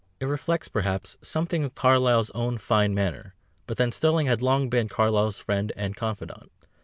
It 0.19 0.25
reflects, 0.25 0.67
perhaps, 0.67 1.15
something 1.21 1.63
of 1.63 1.75
Carlyle's 1.75 2.31
own 2.31 2.57
fine 2.57 2.95
manner, 2.95 3.35
but 3.67 3.77
then 3.77 3.91
Sterling 3.91 4.25
had 4.25 4.41
long 4.41 4.67
been 4.67 4.89
Carlyle's 4.89 5.37
friend 5.37 5.71
and 5.75 5.95
confidant. 5.95 6.51